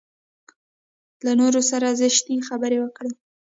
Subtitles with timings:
[1.25, 3.11] له نورو سره زشتې خبرې وکړي.